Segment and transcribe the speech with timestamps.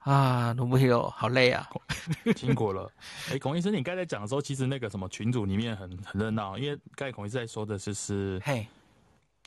[0.00, 1.68] 啊，罗伯佑，好累啊，
[2.34, 2.90] 辛苦了。
[3.28, 8.66] 哎、欸，孔医生，你刚才讲的时候，其实那个什么群组里面很很热闹，因为刚才孔医生在说的就是，嘿，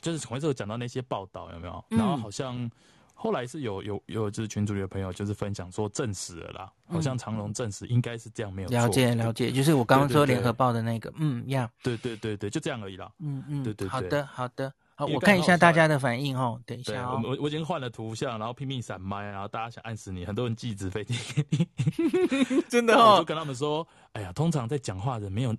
[0.00, 1.84] 就是孔医生有讲到那些报道有没有？
[1.90, 2.70] 嗯、然后好像
[3.14, 8.68] 后来是有有有就是群组里的朋友就是分享说证实了啦，好像长隆证实应该是这样没有。
[8.68, 13.10] 了解了解，就是我刚刚说联合报的那个，嗯，呀，对对对对，就这样而已啦。
[13.18, 14.72] 嗯嗯，对对对，好的好的。
[14.96, 16.60] 好，我看一下大家的反应哦。
[16.64, 23.14] 等一下、哦，我我我已经换了图像，然后拼命闪麦，然后大家想按死你，很多人寄纸飞机给你， 真的哦。
[23.14, 25.54] 我就跟他们说，哎呀，通常在讲话的没有，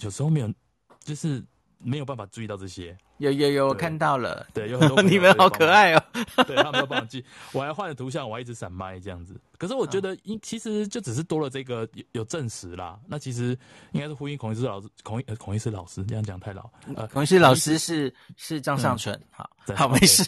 [0.00, 0.52] 有时候没有，
[1.00, 1.44] 就是。
[1.84, 6.02] 没有办法注意到这些，有有有，我看到了，对，有很多 你们好可爱哦，
[6.46, 9.38] 对，他们都帮我记，我还换了图像，我还一直闪麦这样子。
[9.58, 12.98] 可是我觉得，因其实就只是多了这个有有证实啦。
[13.06, 13.56] 那其实
[13.92, 20.26] 应该是呼应孔医师老师，孔医呃孔医师老师这样讲太老，呃，孔医师老师是是张尚存，好，好没事，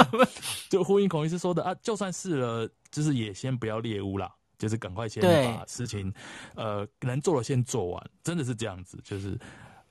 [0.68, 6.12] 就呼应孔医师说的啊，就算是了，就是也先不要猎巫啦，就是赶快先把事情
[6.54, 9.38] 呃能做的先做完，真的是这样子，就是。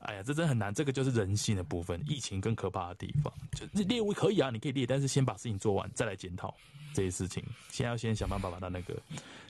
[0.04, 2.04] 哎呀，这真的很难，这个就是人性的部分。
[2.08, 6.56] 疫情更可怕的地方，就猎巫可以啊，你可以猎，但是先把事情做完，再来检讨
[6.94, 7.44] 这些事情。
[7.70, 8.96] 先要先想办法把它那个。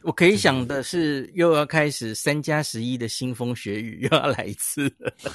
[0.02, 4.94] 我可以想的是，又要开始三加十一的腥风血雨，又要来一次，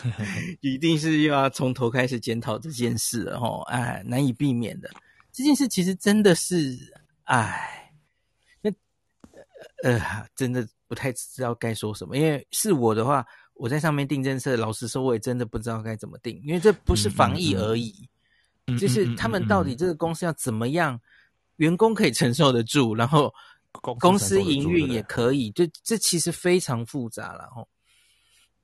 [0.61, 3.62] 一定是又要从头开始检讨这件事了齁。
[3.62, 4.91] 哎，难以避免的
[5.33, 6.77] 这件事，其实真的是，
[7.25, 7.91] 哎，
[8.61, 8.70] 那
[9.83, 13.27] 呃，真的不太知道该说什么，因为是我的话。
[13.59, 17.91] 我在上面定政策，老实说，我也真的不知道该怎么定，因为这不是防疫而已，
[18.67, 21.01] 嗯嗯嗯、就是他们到底这个公司要怎么样，
[21.57, 23.33] 员工可以承受得住，然后
[23.98, 27.67] 公司营运也可以，这这其实非常复杂了吼。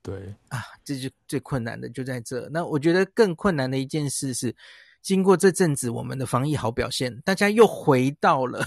[0.03, 2.49] 对啊，这就最困难的就在这。
[2.51, 4.55] 那我觉得更困难的一件事是，
[5.01, 8.62] 经过这阵子我们的防疫好表现，大家又回到了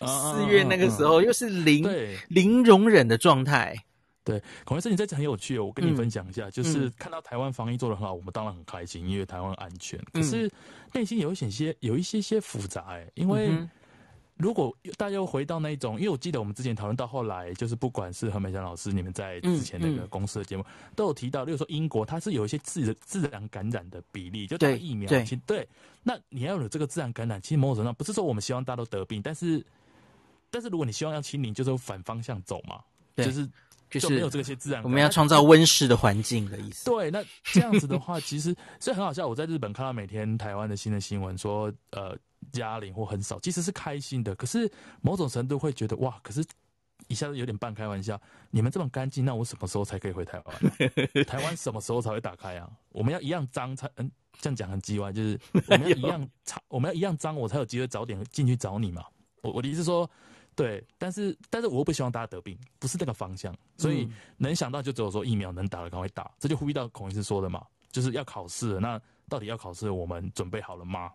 [0.00, 1.84] 四月那个时候，又是零
[2.28, 3.76] 零容忍的状态。
[4.28, 9.98] 对，孔医生，你这次很有趣哦，我跟你分享一下，嗯、就是看到台湾防疫做的很好，我们当然很开心，因为台湾安全。
[10.12, 10.50] 可是
[10.92, 13.50] 内心有一些些，有一些些复杂哎，因为
[14.36, 25.08] 如果大家又回到那种，因为我记得我们之前讨论到后来，就是不管是何美香老师，你们在之前那个公司的节目、嗯嗯、都有提到，例如说英国它是有一些自自然感染的比例，就打疫苗，
[25.46, 25.66] 对，
[26.02, 29.64] 那你要有这个自然感染，其实某种程度上不是说我们希望大家都得病，但是
[30.50, 32.82] 但是如果你希望要清零，就是反方向走嘛，
[33.14, 33.48] 对就是。
[33.90, 36.84] 就是没有这些自然，我们要创造温室的环境的意思。
[36.84, 39.26] 对，那这样子的话，其实所以很好笑。
[39.26, 42.16] 我在日本看到每天台湾的新的新闻说，呃，
[42.52, 44.34] 加零或很少，其实是开心的。
[44.34, 46.44] 可是某种程度会觉得哇，可是
[47.06, 48.20] 一下子有点半开玩笑。
[48.50, 50.56] 你们这么干净，那我什么时候才可以回台湾？
[51.24, 52.68] 台湾什么时候才会打开啊？
[52.90, 54.10] 我们要一样脏才嗯，
[54.40, 55.38] 这样讲很机歪，就是
[55.68, 59.04] 我们要一样脏，我们要一样脏，我才有机会早点进去找你嘛。
[59.42, 60.08] 我我的意思说。
[60.58, 71.12] 对，但是但是我又不希望大家得病，不是这个方向，所以能想到就只有说疫苗能打的赶快打，这就呼吁到孔医师说的嘛，就是要考试了，那到底要考试，我们准备好了吗？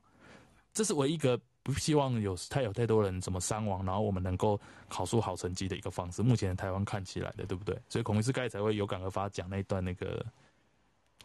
[0.73, 6.23] 这是唯一一个不希望有太有太多人怎么伤亡，然后我们能够考出好成绩的一个方式。
[6.23, 7.77] 目前台湾看起来的，对不对？
[7.89, 10.25] 所以孔医师刚才才会有感而发讲那一段那个。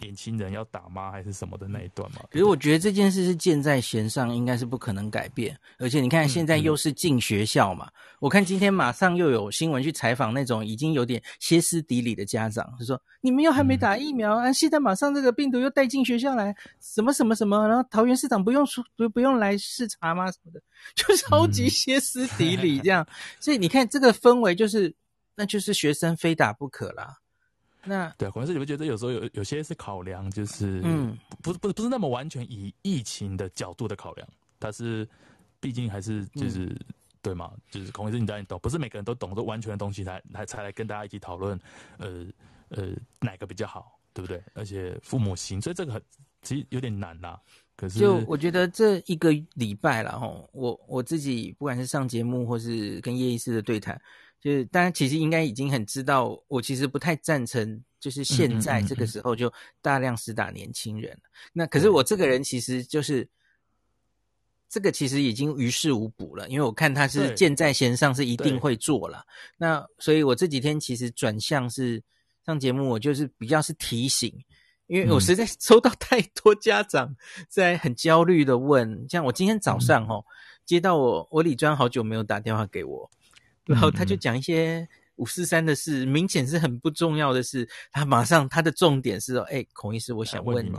[0.00, 1.10] 年轻人要打吗？
[1.10, 2.22] 还是什么的那一段嘛？
[2.30, 5.58] 可是我觉得这件事是箭在弦上，应该是不可能改变。
[5.78, 7.86] 而且你看，现在又是进学校嘛。
[7.86, 20.30] 嗯嗯、我看今天马上又有新闻去采访那种已经有点歇斯底里的家长，就说：“你们又还没打疫苗啊，现在马上这个病毒又带进学校来，什么什么什么，然后桃园市长不用出不不用来视察吗？
[20.30, 20.60] 什么的，
[20.94, 23.02] 就 超级歇斯底里这样。
[23.08, 24.94] 嗯、所以你看这个氛围，就是
[25.36, 27.18] 那就是学生非打不可啦。
[27.88, 34.28] 那对，可能是你会觉得有时候有有些是考量，就是嗯，不是不是不是那么完全以疫情的角度的考量，
[34.60, 35.08] 它是
[35.58, 36.78] 毕竟还是就是、嗯、
[37.22, 41.58] 对嘛，就是孔医师你当然懂，不是每个人都懂这完全的东西才才才来跟大家一起讨论，
[41.96, 42.26] 呃
[42.68, 42.88] 呃
[43.20, 44.42] 哪个比较好，对不对？
[44.54, 46.02] 而且父母心，所以这个很
[46.42, 47.40] 其实有点难啦。
[47.76, 54.00] 可是就我觉得这一个礼拜了哈，我我自己不管是上节目或是跟叶医师的对谈。
[54.40, 59.52] 就是大家其实应该已经很知道，我其实不太赞成，就是现在这个时候就
[59.82, 61.18] 大量施打年轻人。
[61.52, 63.28] 那可是我这个人其实就是
[64.68, 69.24] 这个其实已经于事无补了，因为我看他是箭在弦上，是一定会做了。
[69.56, 72.00] 那所以我这几天其实转向是
[72.46, 74.32] 上节目，我就是比较是提醒，
[74.86, 77.16] 因为我实在收到太多家长
[77.48, 80.24] 在很焦虑的问，像我今天早上哦
[80.64, 83.10] 接到我我李专好久没有打电话给我。
[83.68, 87.68] 然后他就讲一些五四三的事，明显是很不重要的事。
[87.92, 90.72] 他马上他的重点是说：“哎，孔医师，我想问你，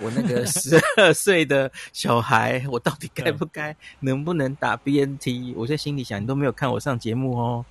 [0.00, 7.64] 我那个十二岁的小孩，我到底该不该，能不能打 BNT？” 我在心里想，你都没有看我上节目哦。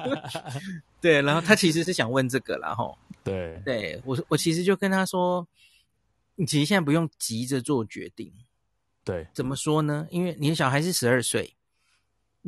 [1.00, 2.98] 对，然后他其实是想问这个啦，吼。
[3.24, 5.48] 对，对我我其实就跟他说，
[6.34, 8.30] 你其实现在不用急着做决定。
[9.04, 10.06] 对，怎么说呢？
[10.10, 11.55] 因为你的小孩是十二岁。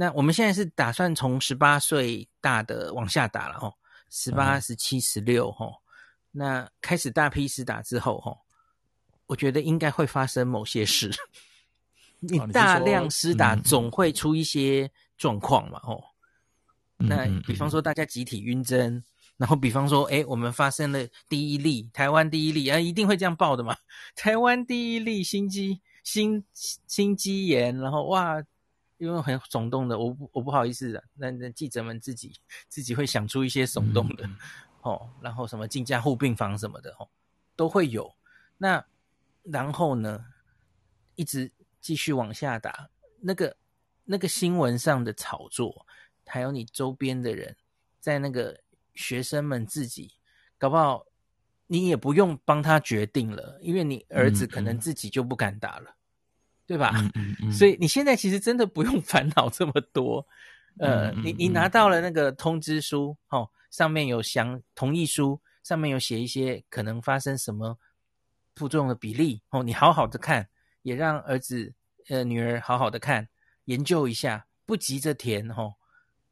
[0.01, 3.75] 那我们现在是打算从十八岁大的往下打了吼，
[4.09, 5.75] 十八、十七、十六吼，
[6.31, 8.39] 那开始大批施打之后吼，
[9.27, 11.11] 我觉得应该会发生某些事。
[12.21, 16.01] 你大量施打总会出一些状况嘛哦，
[16.99, 19.03] 那比方说大家集体晕针，
[19.37, 23.77] 然后比方说哎，我们发生了第一例台湾第一例啊，一定会这样报的嘛，
[24.15, 28.41] 台湾第一例心肌心心肌炎，然后哇。
[28.99, 32.33] 因为很耸动的，我不我不好意思的，那那记者们自己
[32.69, 34.37] 自己会想出一些耸动的，嗯、
[34.83, 37.09] 哦，然后什么进加护病房什么的，哦，
[37.55, 38.15] 都会有。
[38.59, 38.85] 那
[39.45, 40.25] 然后呢，
[41.15, 41.51] 一直
[41.81, 42.91] 继续往下打，
[43.21, 43.57] 那个
[44.05, 45.87] 那个新闻上的炒作，
[46.27, 47.57] 还有你周边的人，
[48.01, 48.61] 在那个
[48.95, 50.13] 学生们自己，
[50.59, 51.07] 搞不好
[51.69, 55.95] 你也不用帮他决定了，因为你儿子可能自己就不敢打了。
[56.69, 56.93] 对吧？
[56.95, 60.25] 嗯嗯嗯， 所以你现在其实真的不用烦恼这么多。
[60.79, 67.77] 呃，你你拿到了那个通知书，哦，上面有详同意书，上面有写一些可能发生什么
[68.55, 70.47] 副作用的比例，哦，你好好的看，
[70.83, 71.73] 也让儿子
[72.11, 73.27] 呃女儿好好的看，
[73.65, 75.75] 研究一下，不急着填，哦，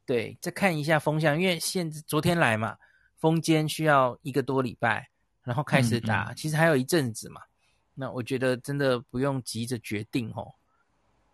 [0.05, 2.77] 对，再看一下风向，因为现昨天来嘛，
[3.17, 5.09] 风间需要一个多礼拜，
[5.43, 7.41] 然后开始打，嗯嗯，其实还有一阵子嘛。
[7.99, 10.53] 那我觉得真的不用急着决定哦，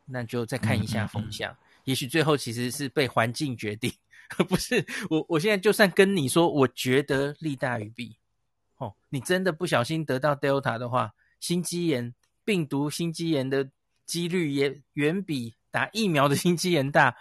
[0.06, 3.92] 那就再看一下风向，嗯嗯嗯，也许最后其实是被环境决定，
[4.48, 5.26] 不是我。
[5.28, 8.16] 我现在就算跟你说，我觉得利大于弊，
[8.78, 12.16] 哦，你真的不小心得到 Delta 的话，心肌炎
[12.46, 13.70] 病毒心肌炎的
[14.06, 17.18] 几率也远比打疫苗的心肌炎大，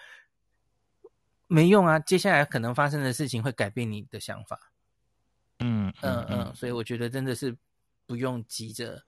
[1.49, 1.99] 没用啊。
[1.99, 4.71] 接下来可能发生的事情会改变你的想法，
[5.59, 7.57] 嗯嗯嗯，所以我觉得真的是
[8.07, 9.03] 不用急着。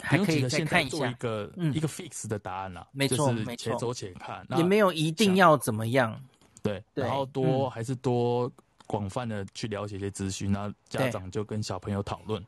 [0.00, 6.18] 还可以再看一下一个、嗯、一个 fix 的答案啦，没错，没错，且走且看，也没有一定要怎么样，
[6.62, 8.50] 对，对，然后多、嗯、还是多
[8.86, 12.42] 广泛的去了解一些资讯，那家长就跟小朋友讨论，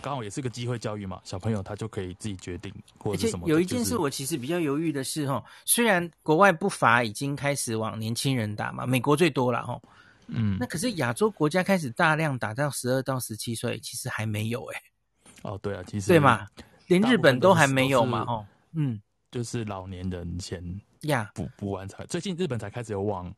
[0.00, 3.46] 刚好也是个机会教育嘛，小朋友他就可以自己决定或者什么。
[3.48, 9.80] 有一件事我其实比较犹豫的是哈，虽然国外不乏已经开始往年轻人打嘛，美国最多了哈，
[10.28, 16.46] 嗯，那可是亚洲国家开始大量打到十二到十七岁，其实还没有哎、欸，哦，对啊，其实对嘛。
[16.86, 18.20] 连日本都还没有嘛？
[18.28, 19.00] 哦，嗯，
[19.30, 20.62] 就是老年人先
[21.02, 23.32] 呀补补完才，最近日本才开始有往，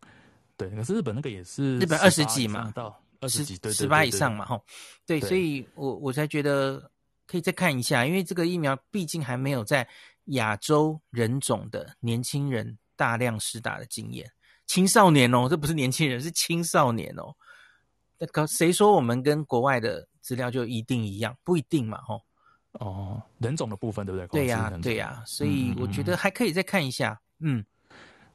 [0.57, 4.63] 对，可是日本那个也是日本二十几嘛，到二十几，对，十八以上嘛，吼，
[5.07, 6.91] 对，所以我我才觉得
[7.27, 9.87] 可以再看一下，因为这个疫苗毕竟还没有在
[10.27, 14.31] 亚洲人种的年轻人大量施打的经验，
[14.67, 17.35] 青少年哦，这不是年轻人，是青少年哦，
[18.19, 21.37] 那可谁说我们跟国外的资料就一定一样？
[21.45, 22.23] 不一定嘛，吼。
[22.81, 24.26] 哦，人种的部分对不对？
[24.28, 27.20] 对呀、啊，对呀、啊，所以我觉得还可以再看一下。
[27.40, 27.64] 嗯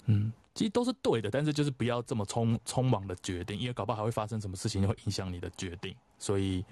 [0.06, 6.64] 嗯，其实都是对的，但是就是不要这么匆匆忙的决定，因为搞不好还会发生什么事情会影响你的决定，所以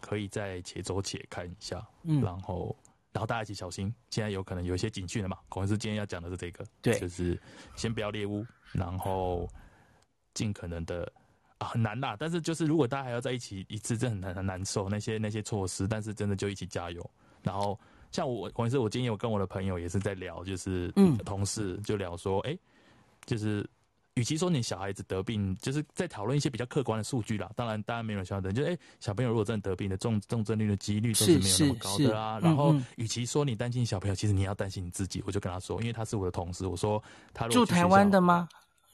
[0.00, 1.86] 可以再且走且看一下。
[2.02, 2.76] 嗯，然后
[3.12, 5.38] 然后大家一起小心，现在有可能有一些警讯了嘛。
[5.48, 7.40] 孔医师今天要讲的是这个，对，就是
[7.76, 9.48] 先不要猎物，然后
[10.34, 11.10] 尽可能的。
[11.64, 17.10] 啊，很难啦，但是就是如果大家还要在一起一次，真的很难很难受那些那些措施，但是真的就一起加油。
[17.42, 17.78] 然后
[18.10, 20.92] 像我，关键是我今天有跟我的朋友也是在聊，就是
[21.24, 22.56] 同事就聊说，哎、
[23.24, 23.68] 就是
[24.14, 27.50] 与其说你小孩子得病，就是在讨论一些比较客观的数据啦。
[27.56, 32.38] 当然，当然没有人晓得，就哎、欸，小朋友如果真的得病的重重症率的几率都是没有那么高的啊。
[32.40, 35.22] 然后，与其说你担心小朋友，其实你要担心你自己。
[35.26, 37.02] 我就跟他说，因为他是我的同事，我说
[37.32, 38.48] 他住台湾的吗？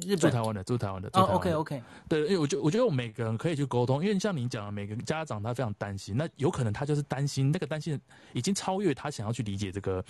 [0.07, 1.09] 日本住台湾的，住台湾的。
[1.13, 8.01] 哦、oh,，OK OK，对，因为我觉我觉得我们每个人可以去沟通，因为像您讲的，每个家长他非常担心，那有可能他就是担心那个担心
[8.33, 10.05] 已经超越他想要去理解这个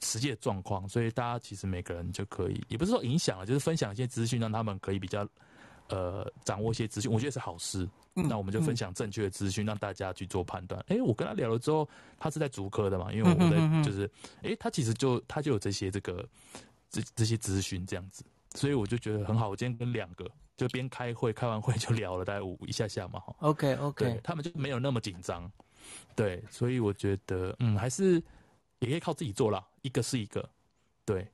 [0.00, 5.26] 实际的状况，所以大家其实每个人就可以，也不是说影响了，就是分享一些资讯，让他们可以比较
[5.88, 7.88] 呃掌握一些资讯，我觉得是好事。
[8.20, 10.80] 嗯、那我们就分享正确的资讯，让大家去做判断。
[10.88, 16.28] 哎、嗯欸，我跟他聊了之后，他是在足科的嘛，因为我在就是，哎、欸，他其实就他就有这些这个
[16.90, 18.24] 这这些资讯这样子。
[18.54, 19.48] 所以我就觉得很好。
[19.48, 23.34] 我今天跟两个就边开会，开完会就聊了大概五一下下嘛，哈。
[23.40, 25.50] OK OK，他们就没有那么紧张。
[26.14, 28.22] 对，所以我觉得嗯，还是
[28.80, 30.48] 也可以靠自己做啦，一个是一个。
[31.04, 31.26] 对，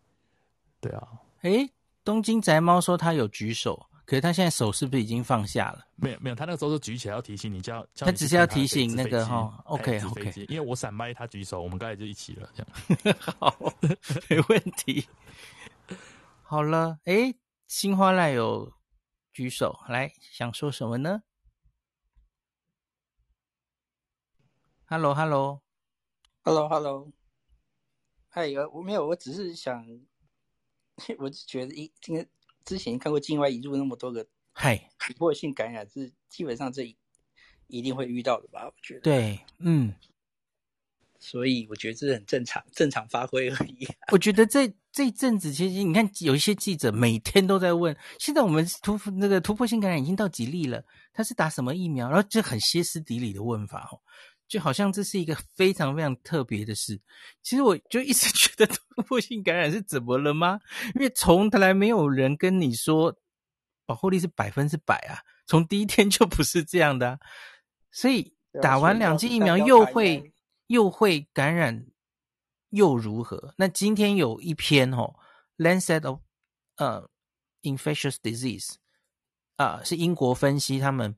[0.81, 1.09] 对啊。
[1.43, 1.69] 诶，
[2.05, 5.85] 东京宅猫说他有举手，可是他现在手是不是已经放下了？
[5.97, 12.63] 没有没有，他那个时候就举起来要提醒你，叫叫他只是要提醒那个哈，OK OK，因为我闪麦，他举手，我们刚才就一起了，这
[13.11, 13.57] 样 好，
[14.29, 15.05] 没问题。
[16.47, 17.35] 好了，哎，
[17.67, 18.75] 新花赖有
[19.33, 21.23] 举手来，想说什么呢
[24.85, 27.11] ？Hello，Hello，Hello，Hello，
[28.29, 29.87] 嗨，我没有，我只是想，
[31.19, 32.29] 我只觉得一今天。
[32.65, 36.97] 之前看过境外引入那么多个嗨突破性感染，是基本上这
[37.67, 38.65] 一定会遇到的吧？
[38.65, 39.95] 我觉得对，嗯，
[41.25, 43.89] 所以我觉得这是很正常，正常发挥而已。
[44.13, 50.85] 我觉得这这一阵子，其实你看有一些记者每天都在问，现在我们突那个突破性感染已经到几例了？
[51.15, 52.11] 他是打什么疫苗？
[52.11, 53.99] 然后就很歇斯底里的问法哦。
[54.47, 57.01] 就好像这是一个非常非常特别的事，
[57.43, 60.61] 其实我就一直 觉得突破性感染是怎么了吗？
[60.95, 63.17] 因为从来没有人跟你说
[63.87, 65.17] 保护力是百分之百啊，
[65.47, 67.19] 从第一天就不是这样的啊，
[67.91, 70.34] 所以打完两剂疫苗又会
[70.75, 71.87] 又会感染
[72.71, 73.55] 又如何？
[73.59, 75.15] 那今天有一篇哦，
[75.65, 76.19] 《Lancet of
[76.77, 77.09] 呃
[77.63, 78.73] Infectious Disease》
[79.55, 81.17] 啊，是英国分析他们。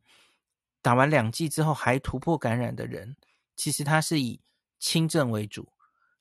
[0.83, 3.17] 打完两剂之后还突破感染的人，
[3.57, 4.41] 其实他是以
[4.79, 5.73] 轻症为主，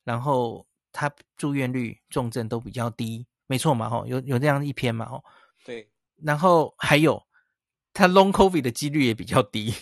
[0.02, 3.88] 然后他住院率、重症都比较低，没错嘛？
[3.88, 5.06] 吼，有有这样一篇嘛？
[5.06, 5.22] 吼，
[5.64, 5.88] 对。
[6.16, 7.22] 然后还有
[7.92, 9.72] 他 long covid 的几率也比较低，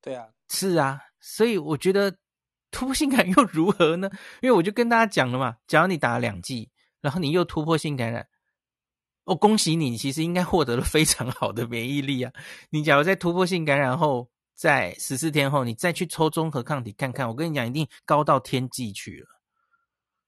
[0.00, 2.16] 对啊，是啊，所以我觉得
[2.74, 4.10] 突破性感又如何呢？
[4.42, 6.68] 因为我就跟大家讲了嘛，假如你打了两剂，
[7.00, 8.26] 然后你又突破性感染。
[9.24, 9.88] 哦，恭喜你！
[9.88, 12.30] 你其实应该获得了非常好的免疫力啊。
[12.68, 19.26] 你假如在突破性感染后，在十四天后，你再去抽综合抗体看看，我跟你讲，一定高到天际去了。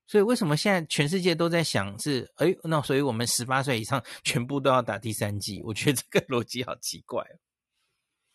[0.06, 5.60] 所以为什么现在全世界都在想是，哎，那所以我们十八岁以上全部都要打第三剂？
[5.66, 7.22] 我觉得这个逻辑好奇怪。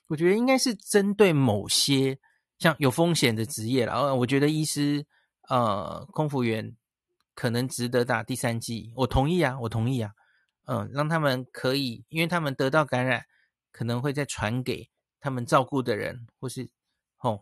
[0.08, 2.20] 我觉得应该是针对某些
[2.62, 5.04] 像有风险的职业，然后我觉得医师、
[5.50, 6.76] 呃，空服员
[7.34, 8.94] 可能值得打第三剂。
[8.98, 10.12] 我同意啊，我同意啊。
[10.66, 13.26] 嗯，让他们可以，因为他们得到感染，
[13.72, 14.88] 可能会再传给
[15.20, 16.70] 他们照顾的人，或是
[17.18, 17.42] 哦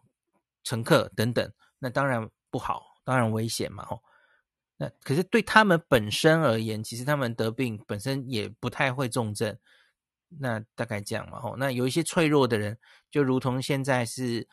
[0.64, 4.02] 乘客等等，那当然不好，当然危险嘛，吼。
[4.78, 9.58] 那可是对他们本身而言，其实他们得病本身也不太会重症，
[10.30, 11.58] 那大概这样嘛，吼。
[11.58, 12.80] 那有一些脆弱的人，
[13.12, 14.48] 就如同现在是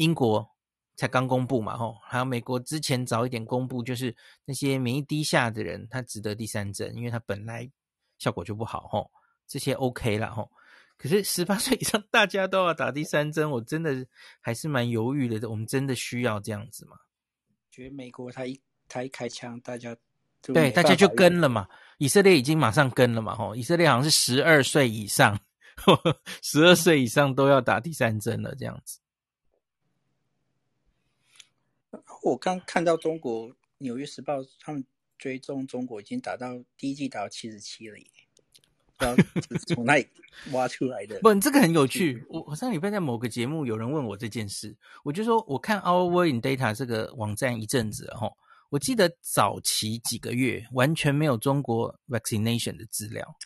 [0.00, 0.48] 英国
[0.96, 7.70] 才刚公布嘛，吼，还有美国之前早一点公布，就是那些免疫低下的人，他值得第三针，因为他本来。
[8.18, 9.10] 效果就不好吼，
[9.48, 10.50] 这些 OK 了吼。
[10.98, 14.06] 可是十八 岁以上大家都要打第三针，我真的
[14.42, 15.48] 还是蛮犹豫的。
[15.48, 16.98] 我们真的需要这样子吗？
[17.70, 19.96] 觉得美国他一他一开枪，大家
[20.42, 21.66] 对大家就跟了嘛。
[21.96, 23.56] 以色列已经马上跟了嘛吼。
[23.56, 25.40] 以色列好像是十二岁以上，
[26.44, 28.98] 十二岁以上都要打第三针了这样子。
[32.22, 33.48] 我刚看到中国
[33.78, 34.84] 《纽约时报》他们。
[35.20, 38.06] 追踪中国已经达到第一季达到七十七了耶，
[38.98, 39.22] 然后
[39.68, 40.06] 从那里
[40.52, 41.20] 挖出来的。
[41.20, 42.24] 不，这个很有趣。
[42.30, 44.74] 我我上礼拜在某个节目有人问我这件事，
[45.04, 48.32] 我就说我看 Our World in Data 这个网站一阵子哦，
[48.70, 53.36] 我记得早期几个月完全没有中国 vaccination 的资料，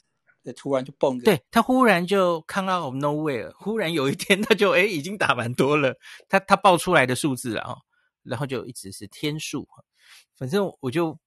[0.45, 5.97] 对，突然就蹦，对，他忽然就 come out of nowhere，忽然有一天他就诶已经打蛮多了，
[6.29, 7.79] 他他报出来的数字啊，
[8.25, 9.69] 然后就一直是天数，
[10.37, 11.19] 反正我就。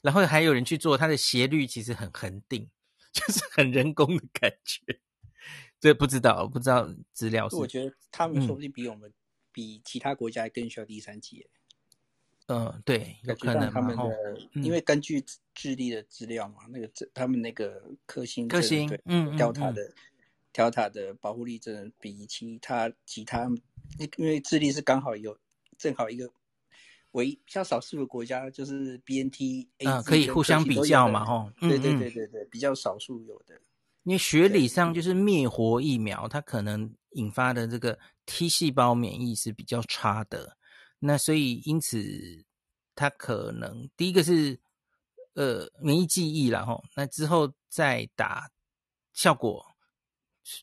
[0.00, 2.70] 然后还有人去做，它的斜率其实很恒定，
[3.12, 5.00] 就是很人工的感觉。
[5.80, 7.56] 这不知道，不知道资料是。
[7.56, 9.14] 我觉得他们说不定比我们、嗯、
[9.50, 11.44] 比其他国家更需要第三季。
[12.46, 13.68] 嗯，对，有可能。
[13.72, 14.04] 他们的，
[14.52, 15.20] 嗯、因为根据
[15.52, 19.92] 智利的资料嘛，那个他们那个科星，科星，嗯，Delta 的
[20.52, 23.50] ，Delta 的保护力真的比其他其他，
[24.16, 25.36] 因为智利是刚好有
[25.78, 26.30] 正好一个。
[27.12, 33.58] 为比较少数的国家，就是 BNT，啊，可以互相比较嘛，吼，对对对对对，比较少数有的。
[34.02, 40.58] 因为学理上就是灭活疫苗，它可能引发的这个 T 细胞免疫是比较差的，
[40.98, 42.44] 那所以因此
[42.94, 44.60] 它可能第一个是
[45.32, 48.50] 呃免疫记忆然后，那之后再打
[49.14, 49.66] 效果，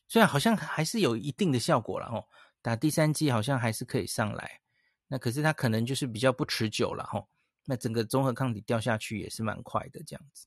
[0.06, 2.28] 虽然好像还是有一定的效果了，吼，
[2.62, 4.60] 打第三剂好像还是可以上来。
[5.08, 7.26] 那可是它可能就是比较不持久了吼，
[7.64, 10.46] 那整个综合抗体掉下去也是蛮快的这样子。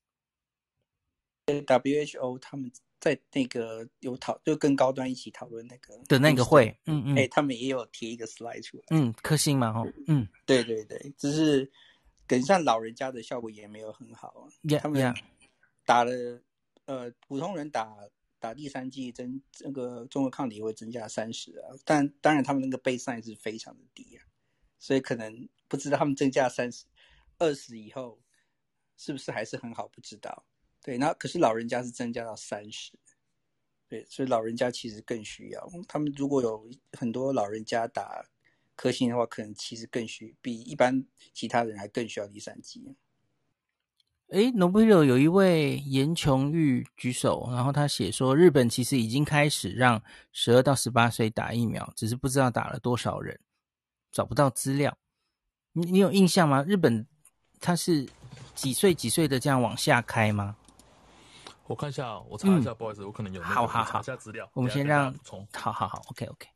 [1.46, 11.72] WHO 他们在那个有讨，就跟高端一起讨论那个的那个会，嗯嗯，哎、欸，他们也有贴一个 slide 出来，嗯，科兴嘛吼，嗯，对对对，只是
[12.28, 15.14] 跟上老人家的效果也没有很好，yeah, 他们
[15.86, 16.12] 打了.
[16.86, 17.96] 呃普通人打
[18.40, 24.26] 打第三剂增那个综合抗体会增加三十啊，但当然他们那个 baseline 是非常的低啊，
[24.80, 26.86] 所以可能不知道他们增加三十
[27.38, 28.20] 二十以后
[28.98, 30.46] 是不是还是很好，不知道。
[30.82, 32.94] 对，那可是老人家是增加到三十，
[33.88, 35.70] 对，所以老人家其实更需要。
[35.88, 38.26] 他们如果有很多老人家打
[38.76, 42.96] 科兴的话，可能其实更需比一般其他人还更需要第三剂。
[44.30, 53.40] 哎，Nobuhiro 有一位严琼玉举手，然后他写说，日本其实已经开始让十二到十八岁打疫苗，只是不知道打了多少人，
[54.12, 54.98] 找不到资料。
[55.74, 56.64] 你你有印象吗？
[56.68, 57.08] 日本
[57.60, 58.08] 他是
[58.56, 60.56] 几岁几岁的这样往下开吗？
[61.68, 63.42] 我看一下，我查一下，嗯、不好意思，我可能有。
[63.42, 64.50] 好好好，查一下资料。
[64.54, 65.14] 我们先让，
[65.54, 66.48] 好好好，OK OK。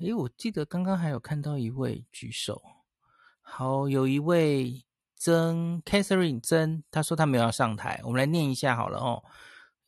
[0.00, 2.62] 哎，我记得刚刚还有看到一位举手，
[3.40, 4.82] 好，有一位。
[5.18, 9.24] 曾 Catherine 曾，他说他没有要上台，我们来念一下好了哦。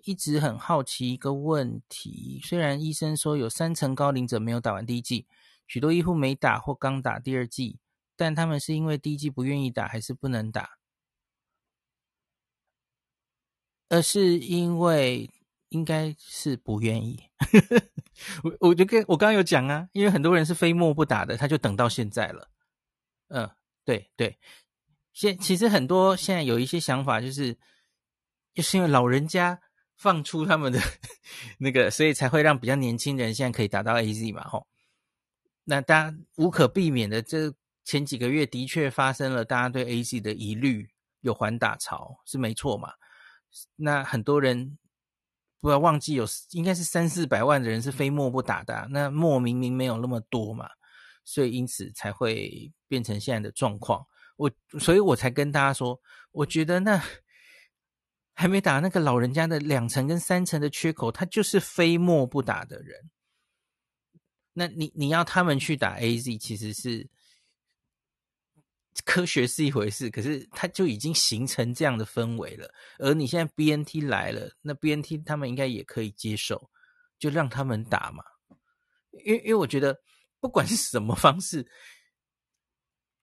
[0.04, 5.28] 一直很好奇一个问题，虽然医生说有三成高龄者没有打完第一剂，
[5.68, 7.78] 许多医护没打或刚打第二剂，
[8.16, 10.70] 但他们是因为第一剂不愿意打，还是不能打？
[13.90, 15.30] 而是因为
[15.70, 17.22] 应该是不愿意。
[18.42, 22.50] 我我就跟我刚刚有讲啊，因为很多人是非墨不打的，他就等到现在了。
[23.28, 23.50] 嗯，
[23.84, 24.38] 对对。
[25.12, 27.56] 现其实很多现在有一些想法，就是
[28.54, 29.60] 就是因为老人家
[29.96, 30.78] 放出他们的
[31.58, 34.67] 那个，所以才会让比较年轻人现在可以打到 AZ 嘛，吼。
[35.70, 37.52] 那大家无可避免的，这
[37.84, 40.88] 前几个月的确发生了，大家对 AZ 的疑虑
[41.20, 42.94] 有缓打潮，是没错嘛。
[43.76, 44.78] 那很多人
[45.60, 50.70] 不要忘记，有应该是三四百万的人是非墨不打的，那墨明明没有那么多嘛，
[51.22, 54.06] 所以因此才会变成现在的状况。
[54.38, 56.00] 我所以，我才跟大家说，
[56.32, 57.02] 我觉得那
[58.34, 63.10] 还没打那个老人家的两层跟三层的缺口，他就是非墨不打的人。
[64.58, 67.08] 那你你要他们去打 AZ，其实是
[69.04, 72.68] 科学是一回事，可是他就已经形成这样的氛围了。
[72.98, 76.68] 而你现在 BNT 来了，那 BNT 他们应该也可以接受，
[77.18, 78.24] 就让他们打嘛。
[79.24, 79.96] 因为因为我觉得
[80.40, 81.66] 不管是什么方式。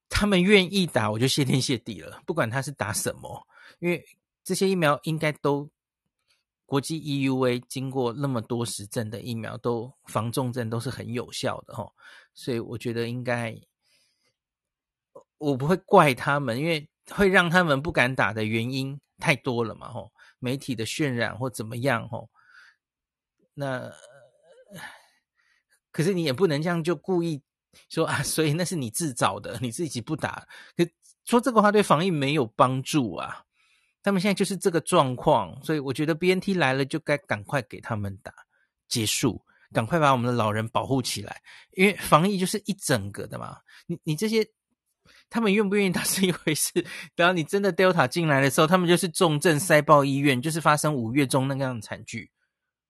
[0.07, 2.21] 他们愿意打，我就谢天谢地了。
[2.25, 3.45] 不管他是打什么，
[3.79, 4.01] 因为
[4.45, 5.69] 这些疫苗应该都
[6.65, 11.91] 国际 EUA 经过那么多实证的疫苗，都防重症都是很有效的哦。
[12.33, 13.55] 所以我觉得应该，
[15.37, 20.09] 我不会怪他们，因为会让他们不敢打的原因太多了嘛齁。
[20.39, 22.27] 媒体的渲染或怎么样齁。
[23.53, 23.91] 那
[25.91, 27.41] 可是你也不能这样就故意。
[27.89, 30.47] 说啊，所以那是你自找的，你自己不打。
[30.75, 30.87] 可
[31.25, 33.44] 说这个话对防疫没有帮助啊。
[34.05, 38.31] 他们现在就是这个状况，所以我觉得 BNT 来了就该赶快给他们打，
[38.87, 41.41] 结束，赶快把我们的老人保护起来。
[41.71, 43.57] 因为防疫就是一整个的嘛。
[43.87, 44.47] 你你这些，
[45.27, 46.71] 他们愿不愿意打是一回事。
[47.15, 52.29] 等到你真的 Delta 进来的时候，他们就是重症塞爆医院，就是发生五月中那个样的惨剧。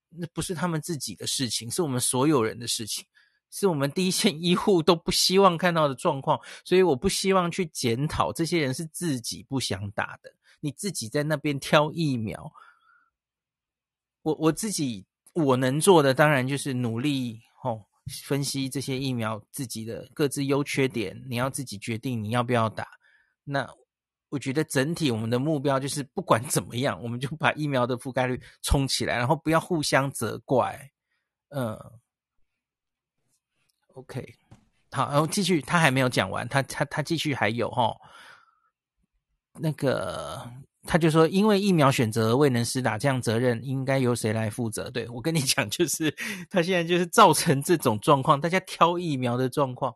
[0.10, 3.06] 那不是他们自己的事情，是我们所有人的事情。
[3.52, 10.30] 是我们第一线医护都不希望看到的状况，所以我不希望去检讨这些人是自己不想打的。
[10.66, 12.52] 你自己在那边挑疫苗，
[14.24, 17.86] 我我自己我能做的当然就是努力哦，
[18.24, 22.88] 分析这些疫苗自己的各自优缺点，你要自己决定你要不要打。
[23.44, 23.70] 那
[24.30, 30.92] 我觉得整体我们的目标就是不管怎么样，我们就把疫苗的覆盖率冲起来，然后不要互相责怪，
[31.50, 31.80] 嗯。
[33.94, 34.36] OK，
[34.92, 37.96] 好，然后继续，他还没有讲完，他他他继续还有齁，
[39.58, 40.42] 那个
[40.84, 44.90] 他就说，因为疫苗选择未能施打，这样责任应该由谁来负责？
[44.92, 46.14] 对，我跟你 讲，就是
[46.50, 49.94] 他现在就是造成这种状况，大家挑疫苗的状况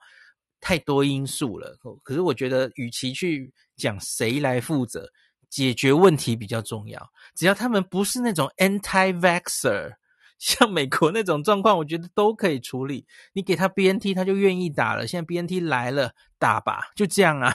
[0.59, 1.77] 太多因素了。
[2.03, 5.07] 可是我觉得，与其去讲谁来负责，
[5.49, 7.11] 解决问题比较重要。
[7.35, 9.93] 只要他们不是那种 anti-vaxxer。
[10.39, 13.05] 像美国那种状况，我觉得都可以处理。
[13.33, 15.05] 你给他 BNT，他就愿意打了。
[15.05, 17.53] 现在 BNT 来了，打吧，就这样啊。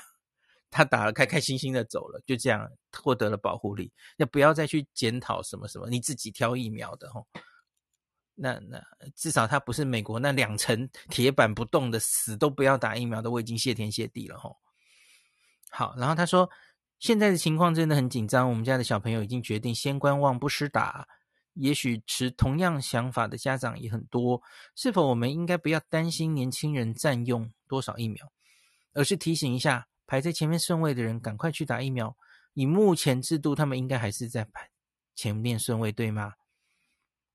[0.75, 3.93] 他打了，开开心心的走了，就这样获得了保护力。
[4.17, 7.25] 那不要再去检讨什么什么，你自己挑疫苗的吼。
[8.35, 8.83] 那那
[9.15, 14.57] 至少他不是美国那两层铁板不动的，死都不要打疫苗的，我已经谢天谢地了吼。
[15.71, 16.51] 好，然后他说，
[16.99, 21.07] 现在的情况真的很紧张，我们家的小朋友已经决定先观望，不施打。
[21.53, 24.43] 也许持同样想法的家长也很多，
[24.75, 28.33] 是否我们应该不要担心年轻人占用多少疫苗，
[28.93, 32.17] 而是提醒一下排在前面顺位的人赶快去打疫苗？
[32.55, 34.71] 以目前制度，他们应该还是在排
[35.17, 36.35] 前面顺位，对吗？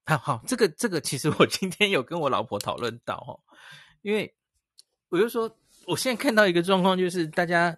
[0.05, 3.39] 好好，这个这个，其实我 今天有跟我老婆讨论到哦，
[4.01, 4.33] 因为
[5.09, 5.53] 我就说，
[5.85, 7.77] 我现在看到一个状况，就是大家，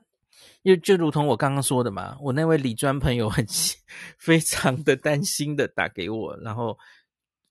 [0.62, 3.45] 又就如同我刚刚说的嘛，我那位理专朋友很
[4.17, 6.77] 非常的担心的打给我，然后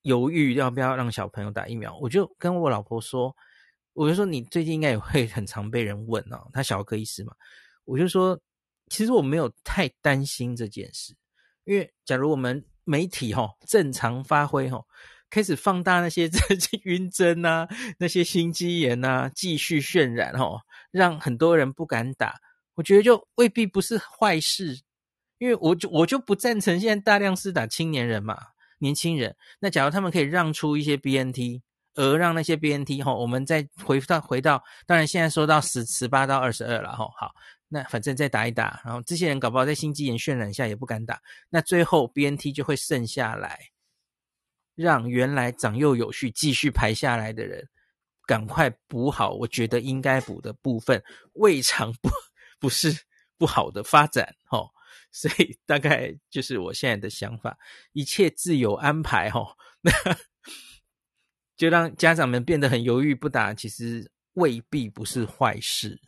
[0.02, 3.36] 犹豫要不要让小朋友打疫苗，我就跟我老婆说，
[4.00, 7.34] 我就说你最近应该也会很常被人问哦，他小儿科医师嘛，
[7.84, 8.40] 我就说，
[8.88, 11.14] 其实我没有太担心这件事，
[11.64, 12.64] 因为假如我们。
[12.84, 14.82] 媒体哈正常发挥哈，
[15.28, 22.40] 开始放大那些 这些晕针啊，那些心肌炎啊，继续渲染哈，让很多人不敢打。
[22.74, 24.80] 我觉得就未必不是坏事，
[25.38, 28.36] 因为我就我就不赞成现在大量施打青年人嘛，
[28.78, 29.36] 年轻人。
[29.60, 31.62] 那假如他们可以让出一些 BNT，
[32.00, 37.30] 而让那些 BNT 哈，我们再回到回到，当然现在说到十十八到二十二了哈，好。
[37.72, 43.60] 那反正再打一打，然后这些人搞不好在心肌炎渲染下也不敢打，那最后 BNT 就会剩下来，
[44.74, 47.64] 让原来长幼有序继续排下来的人
[48.26, 51.00] 赶快补好，我觉得应该补的部分，
[51.34, 52.10] 未尝不
[52.58, 52.92] 不是
[53.38, 54.68] 不好的发展哦。
[55.12, 57.56] 所以大概就是我现在的想法，
[57.92, 59.56] 一切自有安排哦。
[59.80, 59.92] 那
[61.60, 66.00] 就让家长们变得很犹豫不打，其实未必不是坏事。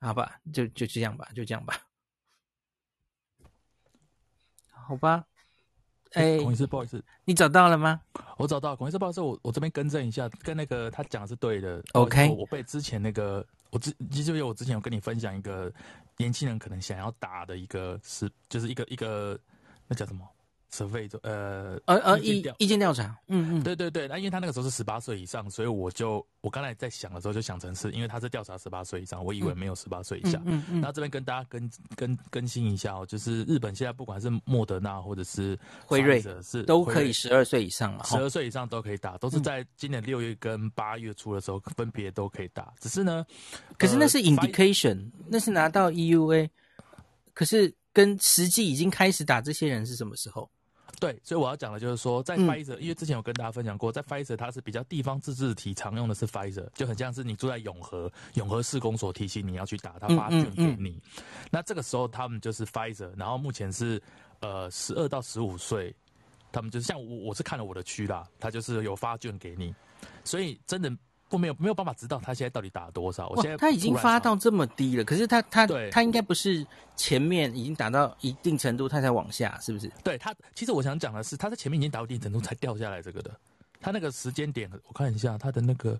[0.00, 1.80] 好吧，就就这样吧，就这样吧，
[4.68, 5.24] 好吧。
[6.12, 8.02] 哎，孔医师，不好意思，你找到了吗？
[8.36, 11.82] 我找到，孔医师，不好意思，我我这边更正一下，跟那个他讲的是对的。
[11.94, 15.72] OK，我，我被之前那个，我之其实我之前有跟你分享一个
[16.18, 19.40] 年轻人可能想要打的一个是，就是一个一个
[19.88, 20.28] 那叫什么
[20.72, 30.40] ？survey 呃呃呃意意见调查，嗯嗯，对对对，那因为他那个时候是十八岁以上，所以我就我刚才在想的时候就想成是因为他是调查十八岁以上，我以为没有十八岁以下。
[30.44, 30.80] 嗯嗯，嗯。
[30.80, 42.72] 那这边跟大家更更更新一下哦，就是日本现在不管是莫德纳或者是辉瑞是都可以十二岁以上嘛，十二岁以上都可以打，都是在今年六月跟八月初的时候分别都可以打。
[42.78, 43.26] 只是呢，
[43.76, 46.48] 可是那是 indication，那是拿到 EUA，
[47.34, 50.48] 可是跟实际已经开始打这些人是什么时候？
[51.00, 61.00] 对，所以我要讲的就是说，在 Pfizer，、嗯、因为之前有跟大家分享过，在 Pfizer 它是比较地方自治体常用的是 Pfizer，就很像是你住在永和，永和市公所提醒你要去打，他发券给你、嗯嗯嗯。
[61.50, 64.00] 那这个时候他们就是 Pfizer，然后目前是
[64.40, 65.92] 呃十二到十五岁，
[66.52, 69.74] 他们就是像我我是看了我的区啦，他就是有发券给你，
[70.22, 70.94] 所以真的。
[71.30, 73.28] 不没有没有办法知道他现在到底打了多少。
[73.28, 76.66] 我现在他已经发到这么低了，可是他他他应该不是
[76.96, 79.90] 前面已经打到一定程度，他才往下，是不是？
[80.02, 83.30] 对他，其实我想讲的是，他在前面已经打到一定程度才掉下来这个的。
[83.80, 85.98] 他那个时间点，我看一下他的那个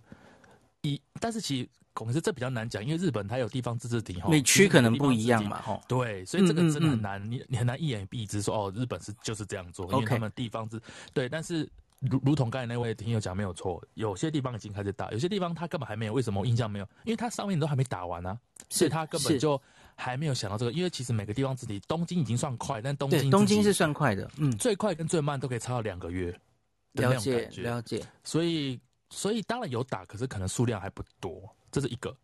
[0.81, 5.79] 一，但是其实可能这比较难讲，因为日本它有地方自治体哈，每区可能不一样嘛哈。
[5.87, 10.81] 对，所以这个真的很难，嗯嗯嗯你你很难一言蔽之说哦，日本是就是这样做，因为他们地方自.
[11.13, 11.69] 对，但是。
[12.01, 16.13] 如如同刚才那位听友讲没有错，有些地方已经开始打，有些地方他根本还没有。
[16.13, 16.85] 为什么我印象没有？
[17.05, 18.37] 因为他上面都还没打完啊，
[18.69, 19.61] 所以他根本就
[19.95, 20.71] 还没有想到这个。
[20.71, 26.35] 因为其实每个地方自己，东京已经算快，但东京东京是算快的，嗯，最快跟最慢都可以差到两个月。
[26.93, 28.03] 了解了解。
[28.23, 28.79] 所以
[29.11, 32.15] 所以当然有打，可是可能数量还不多，这是一个。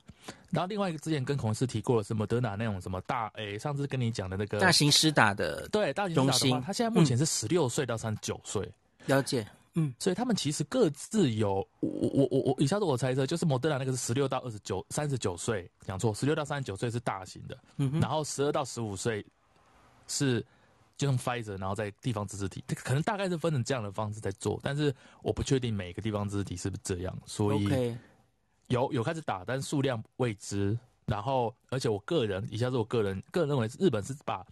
[0.49, 8.67] 然后另外一个之前跟孔医师提过的是莫德纳那种什么大，哎、欸，上次跟你讲的那个大型施打的，对，大型施打的话，他现在目前是十六岁到三十九岁。
[9.05, 9.47] 了解。
[9.79, 19.23] 嗯，所以他们其实各自有，我我我我以下是我猜测，就是莫德纳那个是十六到二十九、三十九岁，讲错，十六到三十九岁是大型的，嗯，然后十二到十五岁
[20.07, 20.43] 是
[20.97, 27.95] 就用 Pfizer，然后在地方自治体，可能大概是分成这样的方式在做，但是我不确定每个地方自治体是不是这样，所以
[28.69, 34.43] 有有开始打，但数量未知，然后而且我个人以下是我个人个人认为，日本是把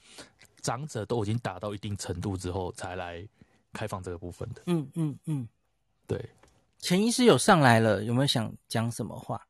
[0.62, 3.28] 长者都已经打到一定程度之后才来。
[3.76, 5.50] 开放这个部分的，嗯嗯嗯，
[6.08, 6.30] 对，
[6.80, 9.46] 钱医师有上来了，有没有想讲什么话？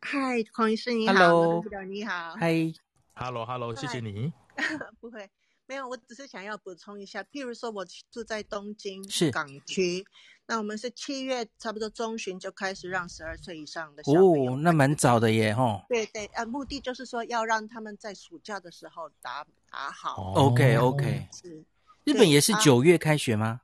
[0.00, 2.72] 嗨，黄医师你好，Hello，你好，嗨
[3.14, 4.32] ，Hello Hello，谢谢你。
[5.00, 5.28] 不会，
[5.66, 9.32] 没有，我只是想要补充一下，譬如说我住在东京是。
[9.32, 10.06] 港区，
[10.46, 15.82] 那我们是七月差不多中旬就开始让十二岁以上的小朋友，哦，那蛮早的耶，吼。
[15.88, 20.32] 对对，呃，目的就是说要让他们在暑假的时候打打好。
[20.34, 21.64] OK OK，是。
[22.08, 23.60] 日本也是九月开学吗？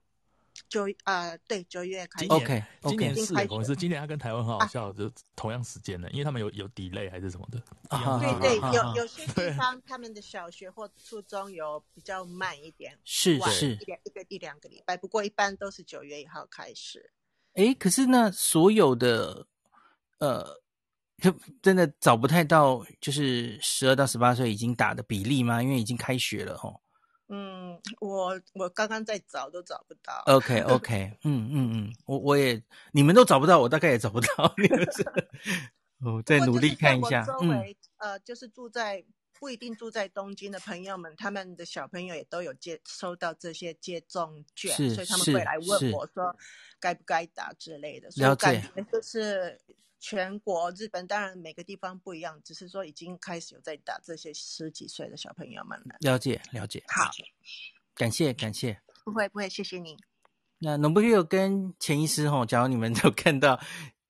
[0.68, 2.28] 九呃，对，九月开学。
[2.28, 7.58] OK，今年是公司，今年他跟台湾很好笑，就同样时间的，因为他们有有 delay 还是什么的。
[7.88, 17.12] 啊、对对，有有些地方他们的小学或初中有比较慢一点，是是一两一个一两个礼拜，不过一般都是九月一号开始。
[17.54, 19.46] 哎，可是那所有的
[20.18, 20.60] 呃，
[21.18, 25.62] 就真的找不太到，就是十二到十八岁已经打的比例吗？
[25.62, 26.80] 因为已经开学了，吼。
[27.28, 30.22] 嗯，我我刚刚在找都找不到。
[30.26, 34.54] OK OK，嗯嗯嗯，我我也你们都找不到，我大概也找不到。
[34.58, 35.04] 你们是
[36.04, 37.24] 我再努力看一下。
[37.24, 39.04] 周围、嗯、呃，就是住在
[39.38, 46.36] 不一定住在东京的朋友们，他们的小朋友也都有接收到这些接种券，所以他们会来问我说
[46.78, 48.10] 该不该打之类的。
[48.10, 49.58] 所以感觉就是。
[50.06, 55.96] 全国日本当然每个地方不一样，只是说已经开始有在打这些十几岁的小朋友们了。
[56.00, 57.10] 了解了解，好，
[57.94, 58.78] 感谢感谢。
[59.02, 59.96] 不会不会，谢谢你。
[60.58, 63.58] 那能不能有跟钱医师吼，假如你们有看到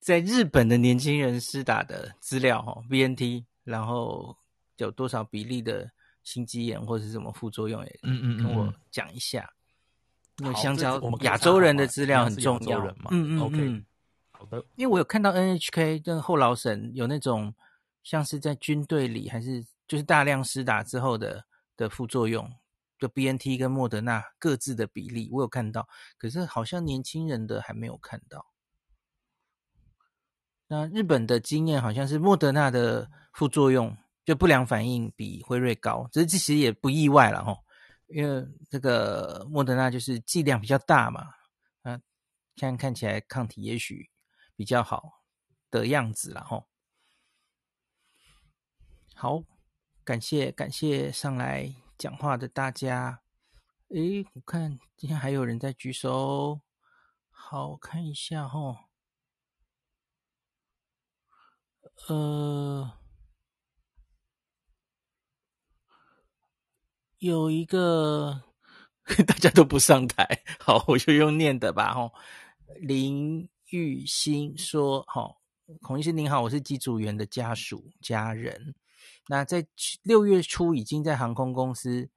[0.00, 4.36] 在日本的年轻人施打的资料吼，BNT，然后
[4.78, 5.88] 有多少比例的
[6.24, 9.48] 心肌炎或者是什么副作用，也嗯嗯跟我讲一下。
[10.38, 13.38] 因为香蕉亚洲人的资料很重要嗯。
[13.38, 13.86] 嗯嗯
[14.76, 17.54] 因为我有看到 NHK 跟后劳审有那种
[18.02, 21.44] 像是在军队里还是就是大量施打之后的
[21.76, 22.50] 的副作用，
[22.98, 28.46] 就 BNT 跟莫德纳各自的比例，我有看到，可是好像年轻人的还没有看到。
[30.66, 37.54] 那日本的经验好像是莫德纳的副作用就不良反应比辉瑞高，只是其实也不意外了哈，
[38.06, 41.26] 因为这个莫德纳就是剂量比较大嘛，
[41.82, 42.00] 啊，
[42.56, 44.10] 现在看起来抗体也许。
[44.56, 45.24] 比较好
[45.70, 46.68] 的样子啦，吼，
[49.14, 49.42] 好，
[50.04, 53.20] 感谢感谢上来讲话的大家。
[53.88, 56.60] 诶，我看今天还有人在举手，
[57.30, 58.76] 好，我看一下吼，
[62.08, 62.98] 呃，
[67.18, 68.44] 有一个
[69.26, 72.12] 大家都不上台，好，我就用念的吧，吼，
[72.80, 73.48] 零。
[73.74, 75.40] 玉心说：“好，
[75.82, 78.72] 孔医师您好，我是机组员的家属家人。
[79.26, 79.66] 那在
[80.04, 82.08] 六月初已经在航空公司，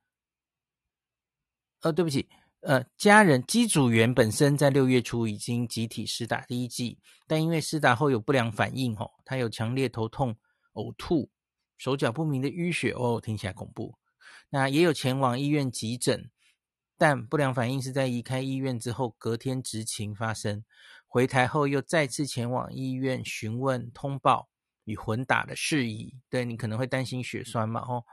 [1.81, 10.37] 呃，对不起，呃，家人机组员本身在六月初已经集体施打第一剂，但因为施打后有不良反应，吼，他有强烈头痛、
[10.73, 11.27] 呕吐、
[11.75, 13.97] 手脚不明的淤血，哦，听起来恐怖。
[14.51, 16.29] 那也有前往医院急诊，
[16.99, 20.63] 但不良反应是在离开医院之后隔天执勤发生。”
[21.09, 24.49] 回台后又再次前往医院询问通报
[24.83, 27.81] 与混打的事宜，对，你可能会担心血栓嘛？
[27.81, 28.05] 吼，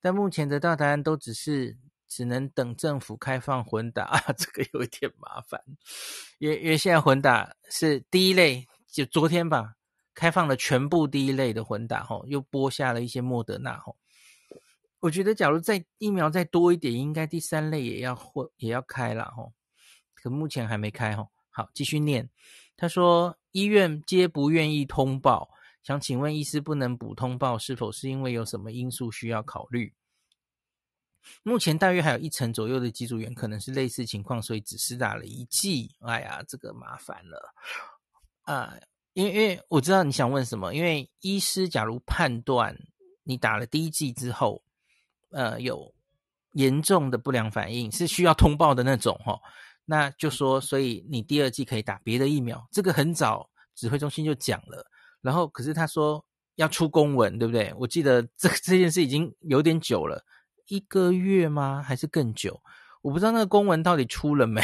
[0.00, 1.76] 但目前得到答案都只是
[2.08, 5.62] 只能等政府开放混打，啊， 这个有一点麻烦，
[6.38, 9.74] 因为因为现在混打是第一类，就昨天吧，
[10.14, 13.96] 开放了全部第一类的混打，吼，又播下了一些莫德纳，吼，
[15.00, 19.52] 我觉得假如再疫苗再多一点，应该第三类也要混也要开了，吼，
[20.14, 21.28] 可目前还没开，吼。
[21.58, 22.30] 好，继续念。
[22.76, 25.50] 他说：“医院皆不愿意通报，
[25.82, 29.92] 想请问医师，不能补通报，是否是因为有什么因素需要考虑？
[31.42, 35.96] 目前大约还有一成左右的机组员可能是类似情况，所以只施打了一剂。
[35.98, 37.52] 哎呀，这个麻烦了
[38.42, 38.74] 啊！
[39.14, 42.78] 因为因为我知道你想问什么，因为医师假如判断
[43.24, 44.62] 你打了第一剂之后，
[45.30, 45.92] 呃，有
[46.52, 49.40] 严重的不良反应，是需要通报的那种，哦，
[49.90, 54.86] 那就说，所以你第二季可以打别的疫苗，这个很早指挥中心就讲了。
[55.22, 56.22] 然后，可是他说
[56.56, 57.72] 要出公文，对不对？
[57.78, 60.22] 我记得这这件事已经有点久了，
[60.66, 61.82] 一个月吗？
[61.82, 62.60] 还是更久？
[63.00, 64.62] 我不知道那个公文到底出了没。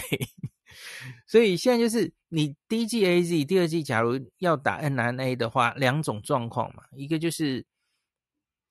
[1.27, 7.65] 所以现在就是你第一季 AZ，第二季假如要打 mRNA 的话，两种状况嘛，一个就是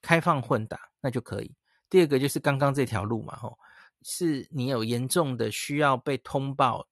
[0.04, 1.48] 开放混打，那就可以；
[1.90, 3.58] 第二个就是刚刚这条路嘛，吼。
[4.04, 6.88] 是你有严重的需要被通报